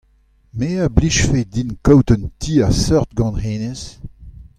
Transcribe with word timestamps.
Me 0.57 0.69
a 0.85 0.85
blijfe 0.95 1.39
din 1.53 1.69
kaout 1.85 2.07
un 2.15 2.23
ti 2.41 2.53
a 2.65 2.67
seurt 2.83 3.11
gant 3.17 3.41
hennezh. 3.43 3.87